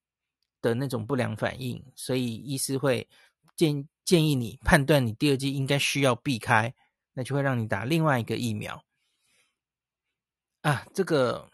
[0.62, 3.08] 的那种不良反应，所以医师会
[3.56, 6.74] 建建议你判断你第二剂应该需要避开，
[7.14, 8.84] 那就会让你打另外一个疫苗。
[10.62, 11.50] 啊，这个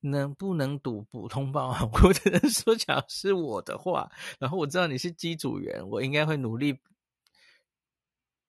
[0.00, 1.88] 能不能赌补通报啊？
[2.04, 6.78] 我只能说，假如是我的话，然后我知道你是机组员，我应该会努力。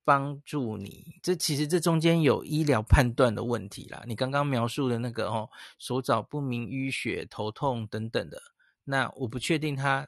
[0.03, 4.03] 帮助你，这其实这中间有医疗判断的问题啦。
[4.07, 8.41] 你刚刚描述的那个哦，手脚不明、淤血、头痛等等的，
[8.83, 10.07] 那我不确定他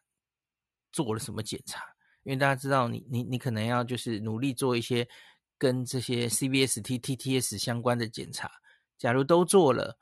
[0.92, 1.84] 做了什么检查，
[2.24, 5.08] 因为大家知道你，你你你可能要就是努力做一些
[5.58, 8.50] 跟这些 CBST、TTS 相关的检查。
[8.98, 10.00] 假如都做了，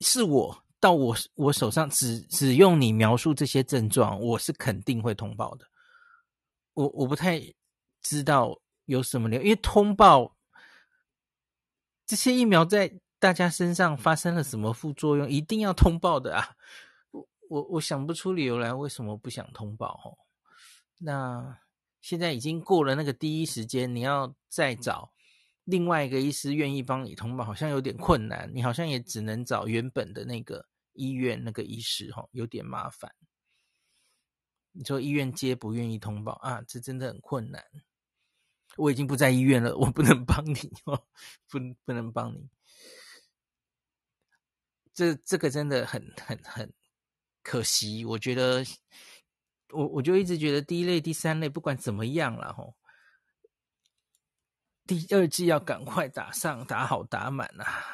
[0.00, 5.66] 是我到我我手上只只用你描述这些症状，我是肯定会通报的。
[6.72, 7.42] 我我不太。
[8.04, 10.36] 知道有什么流，因为通报
[12.06, 16.54] 这些疫苗在大家身上发生了什么副作用，一定要通报的啊！
[17.48, 19.98] 我我想不出理由来，为什么不想通报？
[20.04, 20.12] 哦，
[20.98, 21.58] 那
[22.02, 25.12] 现在已经过了那个第一时间，你要再找
[25.64, 33.10] 另外一个医师愿意帮你通报，好像有点困难，你好像也只能找原本的那个医院那个医师，哈，有点麻烦。
[34.72, 36.60] 你说医院接不愿意通报啊？
[36.68, 37.64] 这真的很困难。
[38.76, 41.06] 我已经不在医院了，我不能帮你哦，
[41.48, 42.48] 不不能帮你。
[44.92, 46.72] 这这个真的很很很
[47.42, 48.04] 可惜。
[48.04, 48.64] 我觉得，
[49.70, 52.76] 我我就一直觉得第一类、第三类不管怎么样了，吼。
[54.86, 57.84] 第二剂要赶快打上，打好打满啊！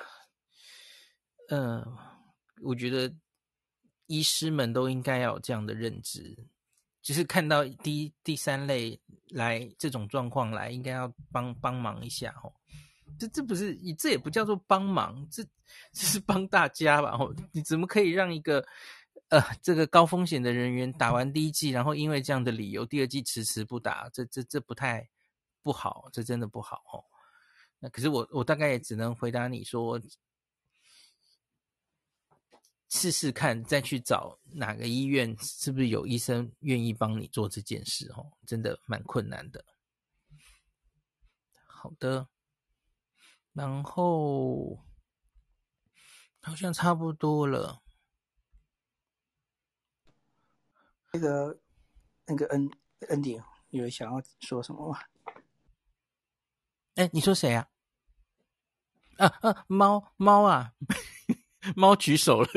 [1.50, 1.96] 嗯、
[2.62, 3.14] 我觉得
[4.06, 6.48] 医师们都应该要有这样的认知，
[7.02, 8.98] 就是看到第第三类
[9.30, 12.52] 来这种状况来，应该要帮帮忙一下哦。
[13.18, 15.42] 这这不是你这也不叫做帮忙，这
[15.92, 17.16] 这是帮大家吧？
[17.18, 18.66] 哦，你怎么可以让一个
[19.28, 24.08] 呃这个高风险的人员打完第一剂，然后因为这样的理由，第二剂迟迟不打？
[24.12, 25.08] 这这这不太。
[25.62, 27.04] 不好，这真的不好哦。
[27.80, 30.00] 那可是我，我大概也只能回答你说，
[32.90, 38.32] 试试看，再去找哪个医院，是不是有医生愿意帮你做这件事哦？
[38.44, 39.64] 真的蛮困难的。
[41.64, 42.28] 好的，
[43.52, 44.84] 然后
[46.42, 47.80] 好像差不多了。
[51.12, 51.60] 那个
[52.26, 52.70] 那个恩
[53.08, 54.98] 恩迪，有想要说什么吗？
[56.96, 57.68] 哎，你说谁啊？
[59.16, 60.74] 啊啊，猫猫啊，
[61.76, 62.48] 猫举手了，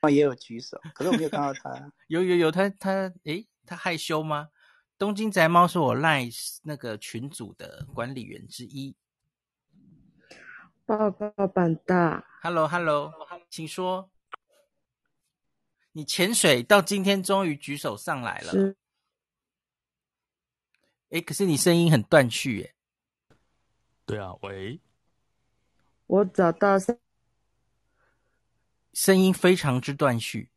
[0.00, 1.92] 猫也有举手，可是我没有看到他。
[2.08, 4.50] 有有有，它它诶，它害羞吗？
[4.98, 8.94] 东京宅猫是我 LINE 那个群组的管理员之一。
[10.86, 13.12] 报告版大，Hello Hello，
[13.50, 14.10] 请说。
[15.92, 18.74] 你潜水到今天终于举手上来了。
[21.10, 22.74] 哎，可是你声音很断续耶。
[24.06, 24.80] 对啊，喂，
[26.12, 26.98] 我找到声，
[28.92, 30.50] 声音非常之断续。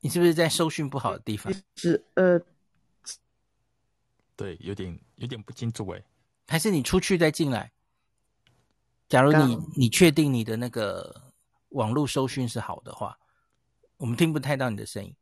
[0.00, 1.54] 你是不是在收讯不好的地方？
[1.76, 2.40] 是呃，
[4.34, 6.02] 对，有点有点不清楚哎。
[6.48, 7.70] 还是你出去再进来？
[9.08, 11.22] 假如你你确定你的那个
[11.68, 13.16] 网络收讯是好的话，
[13.98, 15.14] 我们听不太到你的声音。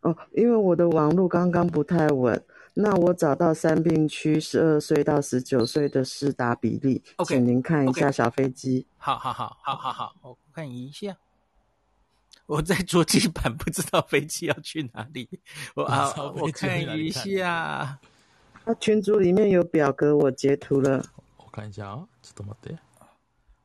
[0.00, 2.42] 哦，因为我的网络刚刚不太稳。
[2.80, 8.82] 那我找到三病区十二岁到十九岁的施打比例，okay, 请您看一下小飞机。
[8.82, 8.86] Okay.
[8.98, 11.16] 好好好好好好，我看一下。
[12.46, 15.28] 我在桌机板，不知道飞机要去哪里。
[15.74, 17.98] 我啊，我看一下。
[18.64, 21.04] 那群组里面有表格，我截图了。
[21.38, 22.78] 我看一下啊、哦，这怎么的？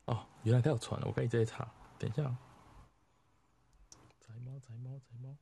[0.06, 1.72] 哦，原来他有传了，我可以再查。
[2.00, 2.24] 等一下。
[4.20, 5.36] 宅猫，宅猫，宅猫。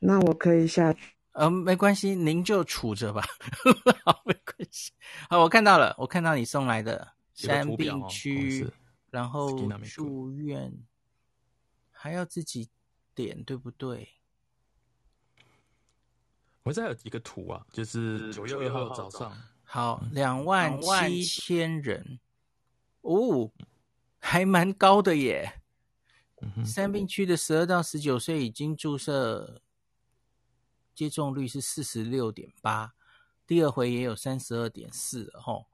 [0.00, 1.15] 那我可以下去。
[1.36, 3.22] 呃，没关系，您就杵着吧。
[4.06, 4.90] 好，没关系。
[5.28, 8.72] 好，我看到了，我看到你送来的三病区，哦、
[9.10, 10.72] 然后住院
[11.90, 12.70] 还要自己
[13.14, 14.08] 点，对不对？
[16.62, 22.18] 我这有几个图啊，就是九月二号早上，好，两万七千人，
[23.02, 23.52] 哦，
[24.18, 25.60] 还蛮高的耶。
[26.64, 29.60] 三病区的十二到十九岁已经注射。
[30.96, 32.94] 接种率是四十六点八，
[33.46, 35.66] 第二回也有三十二点四了吼，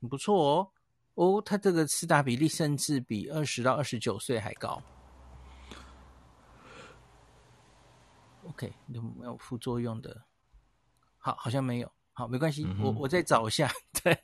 [0.00, 0.70] 很不错哦。
[1.14, 4.82] 哦，他这个施打比例甚至比二十到二十九岁还高。
[8.44, 10.24] OK，有没有副作用的？
[11.18, 11.92] 好，好像没有。
[12.14, 13.70] 好，没关系，嗯、我我再找一下。
[14.02, 14.18] 对，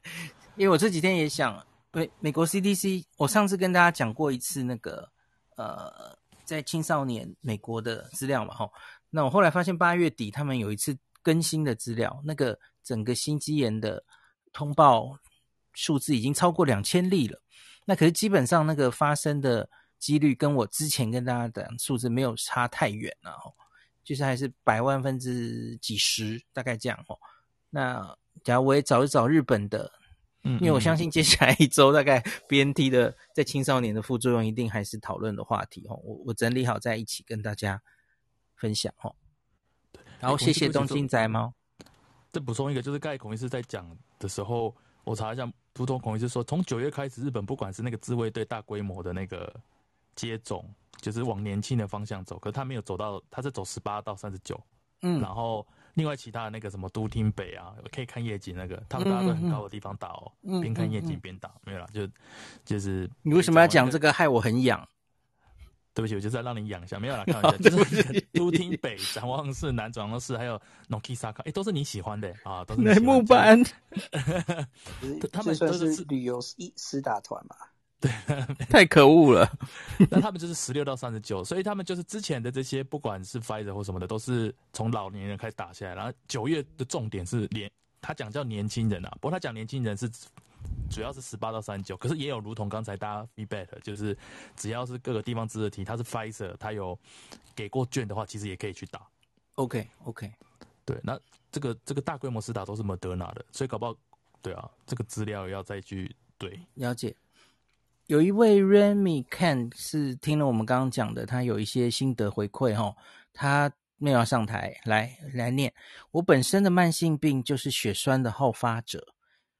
[0.57, 5.13] 因为我这几天也想，美美国 CDC，我上次跟大家讲过一次那个
[5.57, 8.73] 呃，在青少年美国的资料嘛，吼。
[9.15, 14.03] 那我后来发现，八月底他们有一次更新的资料，那个整个心肌炎的
[14.55, 15.19] 通报
[15.75, 17.39] 数字已经超过两千例了。
[17.85, 23.37] 那可是基本上那个发生的几率跟我之前跟大家讲数字没有差太远了，
[24.03, 27.19] 就是还是百万分之几十，大概这样哦。
[27.69, 29.93] 那假如我也找一找日本的，
[30.45, 36.01] 嗯，因为我相信接下来一周大概 BNT 的在青少年的副作用一定还是讨论的话题哦。
[36.03, 37.83] 我我整理好在一起跟大家。
[38.63, 39.13] 分享哦，
[40.21, 41.53] 然后谢谢东京宅猫。
[42.31, 43.85] 再补充一个，就是刚才孔医师在讲
[44.21, 49.53] 的时候，我查一下，普通孔医师说，从九月开始，日本不管是那个自卫队大规模的那个
[50.15, 50.65] 接种，
[51.01, 54.59] 就是往年轻的方向走，可是他没有走到，他是走十八到三十九，
[55.03, 62.09] 嗯，然后另外其他的那个什么都厅北啊，可以看夜景那个，他们大家都很高的地方打哦，边、嗯、看夜景边打，没有啦，就
[62.65, 64.89] 就是你为什么要讲这个，害我很痒。
[65.95, 73.63] 对不起，我就是要让你养一下，没有啦， 开玩笑，就是 都厅北、展望室、南展望室，还有 Nokisaka，哎，都是你喜欢的啊，都是乃木板，
[75.31, 77.55] 他们都是旅游一师打团嘛，
[78.01, 78.11] 对，
[78.71, 79.47] 太可恶了。
[80.11, 85.95] 那他们就是十六到三十九，所以他们就是之前的这些，不管是 Fighter 或什么的，都是从老年人开始打下来。
[85.95, 87.71] 然后九月的重点是年，
[88.01, 90.11] 他讲叫年轻人啊，不过他讲年轻人是。
[90.91, 94.17] 主要是十八到三十九，可是也有如同刚才大家 feedback，就是
[94.57, 96.99] 只要是各个地方自的题，它是 Pfizer，它有
[97.55, 99.07] 给过卷的话，其实也可以去打。
[99.55, 100.31] OK OK，
[100.85, 101.19] 对，那
[101.51, 103.97] 这个这个大规模施打都是 Moderna 的，所以搞不好，
[104.43, 107.15] 对啊，这个资料要再去对了解。
[108.07, 112.95] 有一位 Remy Ken 是听了我们刚刚讲的，他有一些心得回馈哈，
[113.33, 115.73] 他没有要上台来来念。
[116.11, 119.07] 我本身的慢性病就是血栓的好发者。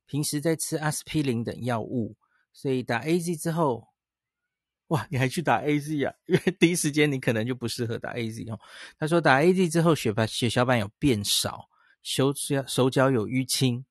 [0.07, 2.15] 平时在吃阿司匹林等药物，
[2.53, 3.89] 所以打 AZ 之后，
[4.89, 6.15] 哇，你还去打 AZ 啊？
[6.27, 8.61] 因为第一时间你可能就不适合打 AZ 哦。
[8.99, 11.69] 他说打 AZ 之后血板血小板有变少，
[12.03, 13.85] 手脚手脚有淤青，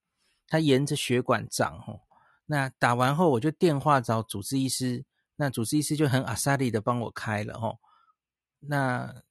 [0.48, 2.00] 他沿着血管长哦。
[2.46, 5.04] 那打完后我就电话找主治医师，
[5.38, 7.80] 那主治医师就很阿萨利的帮我开了哦。
[8.60, 9.24] 那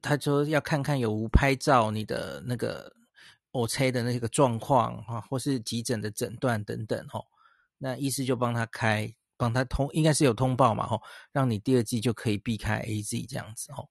[0.00, 2.94] 他说要看看有无拍照你的那个。
[3.52, 7.26] 我猜的那个状况哈，或是急诊的诊断等等吼，
[7.78, 13.90] 那医师就帮他开，帮他通，应该是有通报嘛吼，让你第二季就可以避开 AZ 这样子吼。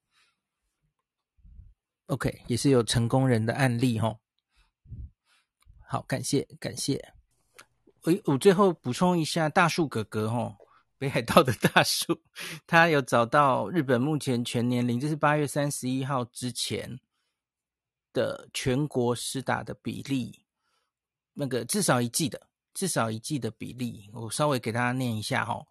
[2.06, 4.18] OK，也是有成功人的案例吼。
[5.86, 7.14] 好，感谢感谢。
[8.02, 10.56] 我我最后补充一下，大树哥哥吼，
[10.98, 12.20] 北海道的大树，
[12.66, 16.98] 他有找到日本目前全年龄，这是八月三十一号之前。
[18.12, 20.44] 的全国施打的比例，
[21.32, 22.40] 那个至少一剂的，
[22.74, 25.64] 至少一剂的比例，我稍微给大家念一下哈。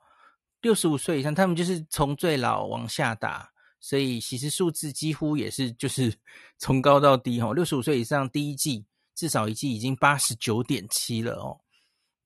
[0.62, 6.14] 六十五岁以上，他们就是从最老往下打，所以其实数字几乎也是就是
[6.60, 7.52] 从高到低哈。
[7.54, 8.86] 六十五岁以上第一季
[9.16, 11.60] 至少一剂已经八十九点七了哦，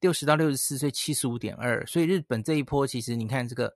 [0.01, 3.73] 六十到六十四岁七十五点二，所以日本这一波其实你看这个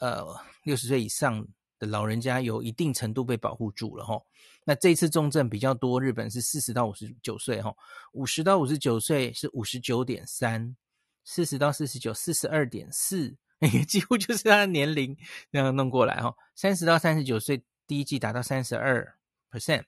[0.00, 0.26] 呃
[0.64, 1.46] 六十岁以上
[1.78, 4.20] 的老人家有一定程度被保护住了哈。
[4.64, 7.74] 那这次重症比较多，日本是四十到五十九岁，哈，
[8.12, 10.76] 五十到五十九岁是五十九点三，
[11.24, 13.36] 四十到四十九四十二点四，
[13.86, 15.16] 几乎就是他的年龄
[15.50, 19.16] 那样弄过来，哈，三十到三十九岁第一季达到三十二
[19.50, 19.84] percent，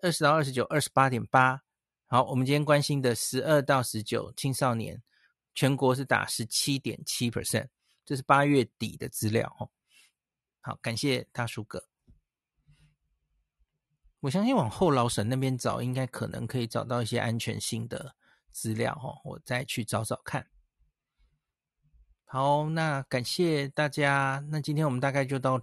[0.00, 1.62] 二十到二十九二十八点八，
[2.06, 5.02] 好，我们今天关心的十二到十九青少年，
[5.54, 7.66] 全国是打十七点七 percent，
[8.04, 9.68] 这是八月底的资料，哈，
[10.66, 11.84] 好，感谢大叔哥。
[14.20, 18.16] 我相信往后老沈那边找，应该可能可以找到一些安全性的
[18.50, 20.46] 资料哦，我再去找找看。
[22.24, 25.52] 好，那感谢大家，那今天我们大概就到。